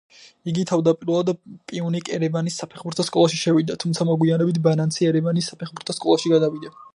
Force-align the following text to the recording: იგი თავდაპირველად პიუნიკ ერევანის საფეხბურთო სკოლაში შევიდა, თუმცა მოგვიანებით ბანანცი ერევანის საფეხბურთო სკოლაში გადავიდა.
იგი 0.51 0.61
თავდაპირველად 0.69 1.27
პიუნიკ 1.71 2.09
ერევანის 2.17 2.57
საფეხბურთო 2.61 3.05
სკოლაში 3.09 3.39
შევიდა, 3.43 3.77
თუმცა 3.85 4.09
მოგვიანებით 4.13 4.59
ბანანცი 4.69 5.09
ერევანის 5.11 5.53
საფეხბურთო 5.53 5.99
სკოლაში 5.99 6.35
გადავიდა. 6.35 6.75